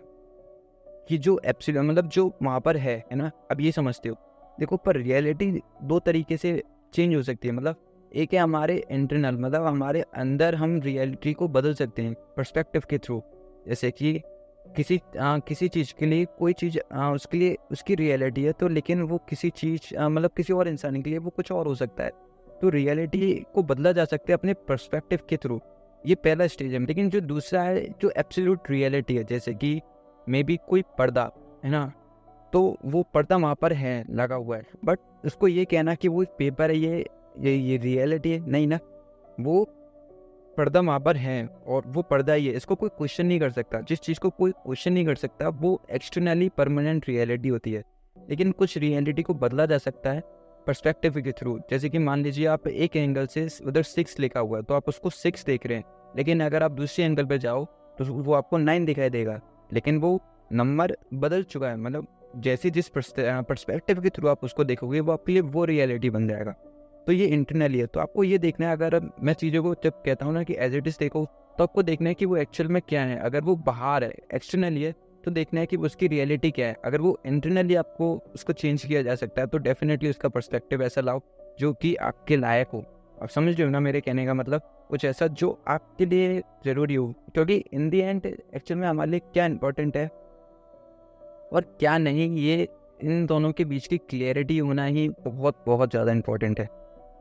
कि 1.08 1.18
जो 1.18 1.40
एप्सिल 1.44 1.78
मतलब 1.78 2.08
जो 2.08 2.32
वहाँ 2.42 2.60
पर 2.60 2.76
है 2.76 2.96
है 3.10 3.16
ना? 3.16 3.30
अब 3.50 3.60
ये 3.60 3.72
समझते 3.72 4.08
हो। 4.08 4.16
देखो, 4.60 4.76
पर 4.76 4.96
रियलिटी 4.96 5.60
दो 5.82 5.98
तरीके 5.98 6.36
से 6.36 6.62
चेंज 6.94 7.14
हो 7.14 7.22
सकती 7.22 7.48
है 7.48 7.54
मतलब 7.54 7.76
एक 8.14 8.34
है 8.34 8.38
हमारे 8.38 8.84
इंटरनल 8.90 9.36
मतलब 9.36 9.64
हमारे 9.64 10.00
अंदर 10.00 10.54
हम 10.54 10.80
रियलिटी 10.80 11.32
को 11.32 11.48
बदल 11.48 11.74
सकते 11.74 12.02
हैं 12.02 12.14
पर्सपेक्टिव 12.36 12.82
के 12.90 12.98
थ्रू 12.98 13.22
जैसे 13.68 13.90
कि 13.90 14.20
किसी 14.66 15.00
आ, 15.18 15.38
किसी 15.38 15.68
चीज़ 15.68 15.92
के 15.98 16.06
लिए 16.06 16.24
कोई 16.38 16.52
चीज़ 16.52 16.78
आ, 16.92 17.10
उसके 17.10 17.38
लिए 17.38 17.56
उसकी 17.72 17.94
रियलिटी 17.94 18.42
है 18.44 18.52
तो 18.52 18.68
लेकिन 18.68 19.02
वो 19.02 19.18
किसी 19.28 19.50
चीज़ 19.50 19.96
मतलब 19.98 20.30
किसी 20.36 20.52
और 20.52 20.68
इंसान 20.68 21.00
के 21.02 21.10
लिए 21.10 21.18
वो 21.18 21.30
कुछ 21.30 21.52
और 21.52 21.66
हो 21.66 21.74
सकता 21.74 22.04
है। 22.04 22.10
तो 22.62 22.68
रियलिटी 22.68 23.32
को 23.54 23.62
बदला 23.62 23.92
जा 23.92 24.04
सकता 24.04 24.32
है 24.32 24.34
अपने 24.34 24.54
पर्सपेक्टिव 24.68 25.20
के 25.28 25.36
थ्रू 25.36 25.60
ये 26.04 26.14
पहला 26.14 26.46
स्टेज 26.46 26.72
है। 26.74 26.78
लेकिन 26.78 27.10
जो 27.10 27.20
दूसरा 27.20 27.62
है 27.62 27.86
जो 28.02 28.10
एब्सोल्यूट 28.16 28.70
रियलिटी 28.70 29.16
है 29.16 29.24
जैसे 29.24 29.54
कि 29.54 29.80
मे 30.28 30.42
बी 30.42 30.58
कोई 30.68 30.82
पर्दा 30.98 31.30
है 31.64 31.70
ना? 31.70 31.92
तो 32.52 32.76
वो 32.84 33.02
पर्दा 33.14 33.36
वहाँ 33.36 33.54
पर 33.54 33.72
है 33.72 34.04
लगा 34.10 34.34
हुआ 34.34 34.56
है। 34.56 34.66
बट 34.84 34.98
उसको 35.24 35.48
ये 35.48 35.64
कहना 35.64 35.94
कि 35.94 36.08
वो 36.08 36.24
पेपर 36.38 36.70
है 36.70 36.76
ये 36.76 37.06
ये 37.38 37.54
ये 37.56 37.76
रियलिटी 37.76 38.30
है 38.30 38.50
नहीं 38.50 38.66
ना? 38.66 38.78
वो 39.40 39.64
पर्दा 40.56 40.80
वहाँ 40.80 41.00
पर 41.00 41.16
है 41.16 41.46
और 41.66 41.82
वो 41.86 42.02
पर्दा 42.02 42.32
ही 42.32 42.46
है, 42.46 42.52
इसको 42.52 42.74
कोई 42.74 42.88
क्वेश्चन 42.88 43.26
नहीं 43.26 43.40
कर 43.40 43.50
सकता। 43.50 43.80
जिस 43.80 44.00
चीज़ 44.00 44.18
को 44.18 44.30
कोई 44.30 44.50
क्वेश्चन 44.52 44.92
नहीं 44.92 45.04
कर 45.06 45.14
सकता, 45.14 45.48
वो 45.48 45.80
एक्सटर्नली 45.90 46.48
परमानेंट 46.48 47.08
रियलिटी 47.08 47.48
होती 47.48 47.72
है। 47.72 47.82
लेकिन 48.30 48.52
कुछ 48.52 48.76
रियलिटी 48.78 49.22
को 49.22 49.34
बदला 49.34 49.66
जा 49.66 49.78
सकता 49.78 50.12
है 50.12 50.22
परस्पेक्टिव 50.66 51.14
के 51.14 51.32
थ्रू 51.32 51.58
जैसे 51.70 51.88
कि 51.88 51.98
मान 51.98 52.22
लीजिए 52.22 52.46
आप 52.46 52.66
एक 52.68 52.96
एंगल 52.96 53.26
से 53.26 53.48
उधर 53.66 53.82
सिक्स 53.82 54.18
लिखा 54.20 54.40
हुआ 54.40 54.58
है 54.58 54.62
तो 54.62 54.74
आप 54.74 54.88
उसको 54.88 55.10
सिक्स 55.10 55.44
देख 55.44 55.66
रहे 55.66 55.78
हैं। 55.78 55.84
लेकिन 56.16 56.42
अगर 56.42 56.62
आप 56.62 56.70
दूसरे 56.70 57.04
एंगल 57.04 57.24
पर 57.24 57.36
जाओ 57.36 57.64
तो 57.98 58.04
वो 58.04 58.32
आपको 58.32 58.58
नाइन 58.58 58.84
दिखाई 58.84 59.10
देगा। 59.10 59.40
लेकिन 59.72 59.98
वो 59.98 60.20
नंबर 60.52 60.96
बदल 61.14 61.42
चुका 61.42 61.68
है 61.68 61.76
मतलब 61.76 62.06
जैसे 62.36 62.70
जिस 62.70 62.88
परस्पेक्टिव 62.88 64.00
के 64.00 64.10
थ्रू 64.10 64.28
आप 64.28 64.44
उसको 64.44 64.64
देखोगे, 64.64 65.00
वो 65.00 65.12
आपके 65.12 65.32
लिए 65.32 65.42
वो 65.42 65.64
रियलिटी 65.64 66.10
बन 66.10 66.28
जाएगा। 66.28 66.54
तो 67.06 67.12
ये 67.12 67.26
इंटरनली 67.26 67.78
है 67.78 67.86
तो 67.86 68.00
आपको 68.00 68.24
ये 68.24 68.38
देखना 68.38 68.66
है, 68.66 68.72
अगर 68.72 69.00
मैं 69.22 69.32
चीज़ों 69.34 69.62
को 69.62 69.74
जब 69.84 70.02
कहता 70.04 70.26
हूँ 70.26 70.34
ना 70.34 70.42
कि 70.42 70.54
एज 70.56 70.74
इट 70.74 70.86
इज़ 70.86 70.96
देखो 71.00 71.24
तो 71.58 71.64
आपको 71.64 71.82
देखना 71.82 72.08
है 72.08 72.14
कि 72.14 72.26
वो 72.26 72.36
एक्चुअल 72.36 72.68
में 72.68 72.80
क्या 72.82 73.02
है। 73.02 73.18
अगर 73.20 73.40
वो 73.40 73.54
बाहर 73.56 74.04
है 74.04 74.14
एक्सटर्नली 74.34 74.82
है 74.82 74.94
तो 75.24 75.30
देखना 75.30 75.60
है 75.60 75.66
कि 75.66 75.76
उसकी 75.78 76.06
रियलिटी 76.08 76.50
क्या 76.50 76.66
है। 76.66 76.76
अगर 76.84 77.00
वो 77.00 77.18
इंटरनली 77.26 77.74
आपको 77.74 78.12
उसको 78.34 78.52
चेंज 78.52 78.84
किया 78.84 79.02
जा 79.02 79.14
सकता 79.14 79.42
है 79.42 79.46
तो 79.46 79.58
डेफिनेटली 79.58 80.10
उसका 80.10 80.28
परस्पेक्टिव 80.28 80.82
ऐसा 80.82 81.00
लाओ, 81.00 81.20
जो 81.58 81.72
कि 81.72 81.94
आपके 81.96 82.36
लायक 82.36 82.68
हो। 82.68 82.84
आप 83.22 83.28
समझ 83.28 83.54
रहे 83.54 83.64
हो 83.64 83.70
ना 83.70 83.80
मेरे 83.80 84.00
कहने 84.00 84.26
का 84.26 84.34
मतलब? 84.34 84.60
कुछ 84.90 85.04
ऐसा 85.04 85.26
जो 85.28 85.58
आपके 85.68 86.06
लिए 86.06 86.40
ज़रूरी 86.66 86.94
हो। 86.94 87.06
क्योंकि 87.34 87.56
इन 87.72 87.88
दी 87.90 88.00
एंड 88.00 88.26
एक्चुअल 88.26 88.80
में 88.80 88.86
हमारे 88.88 89.10
लिए 89.10 89.20
क्या 89.24 89.46
इंपॉर्टेंट 89.46 89.96
है? 89.96 90.06
और 91.52 91.64
क्या 91.80 91.96
नहीं, 91.98 92.28
ये 92.36 92.68
इन 93.00 93.26
दोनों 93.26 93.52
के 93.52 93.64
बीच 93.64 93.86
की 93.86 93.98
क्लियरिटी 94.00 94.58
होना 94.58 94.84
ही 94.86 95.08
बहुत 95.20 95.62
बहुत 95.66 95.90
ज़्यादा 95.90 96.12
इम्पोर्टेंट 96.12 96.60
है। 96.60 96.68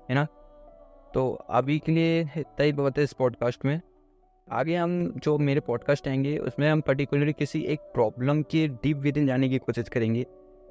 है 0.10 0.16
ना? 0.16 0.28
तो 1.14 1.46
अभी 1.50 1.80
के 1.80 1.92
लिए 1.92 2.22
इतना 2.22 2.64
ही 2.64 2.72
बहुत 2.72 2.98
है 2.98 3.04
इस 3.04 3.14
पॉडकास्ट 3.14 3.66
में। 3.66 3.82
आगे 4.52 4.76
हम 4.76 5.12
जो 5.12 5.38
मेरे 5.38 5.60
पॉडकास्ट 5.60 6.08
आएँगे, 6.08 6.38
उसमें 6.38 6.70
हम 6.70 6.82
पर्टिकुलरली 6.82 7.34
किसी 7.34 7.62
एक 7.62 7.80
प्रॉब्लम 7.80 8.42
के 8.42 8.68
डीप 8.68 8.98
विद 8.98 9.18
इन 9.18 9.28
जाने 9.28 9.50
की 9.50 9.58
कोशिश 9.58 9.90
करेंगे। 9.90 10.26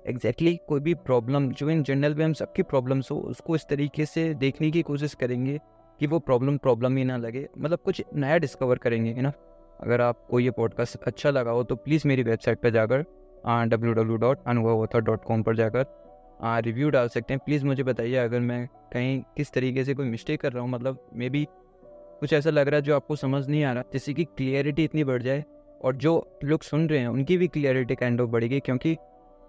एग्जैक्टली 0.06 0.46
exactly 0.46 0.68
कोई 0.68 0.80
भी 0.80 0.94
प्रॉब्लम 0.94 1.50
जो 1.50 1.70
इन 1.70 1.82
जनरल 1.82 2.14
में 2.14 2.24
हम 2.24 2.32
सबकी 2.32 2.62
प्रॉब्लम्स 2.62 3.10
हो, 3.10 3.16
उसको 3.16 3.56
इस 3.56 3.66
तरीके 3.70 4.06
से 4.06 4.34
देखने 4.34 4.70
की 4.70 4.82
कोशिश 4.82 5.14
करेंगे 5.14 5.60
कि 6.00 6.06
वो 6.06 6.18
प्रॉब्लम 6.18 6.56
प्रॉब्लम 6.56 6.96
ही 6.96 7.04
ना 7.04 7.16
लगे। 7.16 7.48
मतलब 7.58 7.78
कुछ 7.78 8.02
नया 8.14 8.38
डिस्कवर 8.38 8.76
करेंगे, 8.76 9.12
है 9.12 9.22
ना? 9.22 9.32
अगर 9.80 10.00
आपको 10.00 10.40
ये 10.40 10.50
पॉडकास्ट 10.50 11.02
अच्छा 11.02 11.30
लगा 11.30 11.50
हो 11.50 11.64
तो 11.64 11.76
प्लीज़ 11.76 12.08
मेरी 12.08 12.22
वेबसाइट 12.22 12.58
पर 12.58 12.70
जाकर 12.70 13.04
डब्ल्यू 13.48 13.92
डब्ल्यू 13.92 14.16
डॉट 14.16 14.38
अनुभव 14.46 14.88
पर 15.42 15.56
जाकर 15.56 16.02
रिव्यू 16.40 16.90
डाल 16.90 17.08
सकते 17.08 17.34
हैं। 17.34 17.40
प्लीज़ 17.44 17.64
मुझे 17.64 17.82
बताइए 17.82 18.16
अगर 18.16 18.40
मैं 18.40 18.66
कहीं 18.92 19.20
किस 19.36 19.52
तरीके 19.52 19.84
से 19.84 19.94
कोई 19.94 20.06
मिस्टेक 20.06 20.40
कर 20.40 20.52
रहा 20.52 20.62
हूँ 20.62 20.70
मतलब 20.70 21.06
मे 21.14 21.28
बी 21.30 21.46
कुछ 22.20 22.32
ऐसा 22.32 22.50
लग 22.50 22.68
रहा 22.68 22.76
है 22.76 22.82
जो 22.82 22.94
आपको 22.96 23.16
समझ 23.16 23.46
नहीं 23.48 23.64
आ 23.64 23.72
रहा, 23.72 23.82
जिससे 23.92 24.14
कि 24.14 24.24
क्लियरिटी 24.24 24.84
इतनी 24.84 25.04
बढ़ 25.04 25.22
जाए 25.22 25.44
और 25.84 25.96
जो 25.96 26.38
लोग 26.44 26.62
सुन 26.62 26.88
रहे 26.88 26.98
हैं, 26.98 27.08
उनकी 27.08 27.36
भी 27.36 27.48
क्लियरिटी 27.48 27.94
काइंड 27.94 28.20
ऑफ़ 28.20 28.30
बढ़ेगी, 28.30 28.60
क्योंकि 28.60 28.96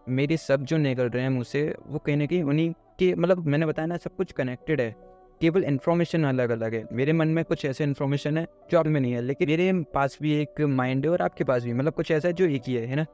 मेरे 0.10 0.38
सब 0.38 0.63
जो 0.63 0.78
निकल 0.78 1.10
रहे 1.10 1.24
हैं 1.24 1.30
मुझसे, 1.30 1.75
वो 1.88 2.00
कहीं 2.00 2.18
ना 2.18 2.25
कहीं 2.25 2.44
उन्हीं 2.44 2.72
के 3.00 3.13
मतलब 3.16 3.46
मैंने 3.48 3.66
बताया 3.66 3.86
ना, 3.86 3.98
सब 3.98 4.16
कुछ 4.16 4.32
कनेक्टेड 4.32 4.82
है। 4.82 4.96
केवल 5.42 5.63
इन्फॉर्मेशन 5.63 6.24
अलग 6.24 6.50
अलग 6.50 6.74
है। 6.74 6.88
मेरे 6.92 7.13
मन 7.13 7.28
में 7.28 7.44
कुछ 7.46 7.66
ऐसे 7.66 7.84
इन्फॉर्मेशन 7.84 8.38
है 8.38 8.46
जो 8.72 8.80
आप 8.80 8.88
में 8.88 9.00
नहीं 9.02 9.12
है, 9.13 9.22
लेकिन 9.22 9.50
मेरे 9.50 9.72
पास 9.94 10.18
भी 10.22 10.34
एक 10.34 10.62
माइंड 10.62 11.06
है 11.06 11.12
और 11.12 11.22
आपके 11.22 11.44
पास 11.44 11.63
भी 11.63 11.74
मतलब 11.74 11.94
कुछ 11.94 12.12
ऐसा 12.12 12.28
है 12.28 12.34
जो 12.34 12.46
एक 12.46 12.62
ही 12.68 12.74
है 12.74 12.86
है 12.86 12.96
ना? 12.96 13.06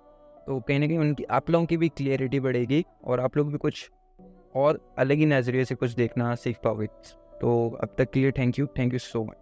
तो 0.49 0.59
कहीं 0.59 0.79
ना 0.79 0.87
कहीं 0.87 0.97
उनकी, 0.97 1.23
आप 1.23 1.49
लोगों 1.49 1.65
की 1.65 1.77
भी 1.77 1.87
क्लियरिटी 1.89 2.39
बढ़ेगी 2.39 2.85
और 3.05 3.19
आप 3.19 3.35
लोग 3.37 3.51
भी 3.51 3.57
कुछ 3.57 3.89
और 4.55 4.79
अलग 4.99 5.17
ही 5.17 5.25
नज़रिए 5.25 5.65
से 5.65 5.75
कुछ 5.75 5.91
देखना 5.91 6.33
सीख 6.35 6.57
पाओगे। 6.63 6.85
तो 7.41 7.69
अब 7.83 7.95
तक 7.97 8.11
के 8.11 8.19
लिए 8.19 8.31
thank 8.31 8.59
you 8.59 8.65
thank 8.77 8.93
you 8.93 8.99
so 8.99 9.23
much 9.23 9.35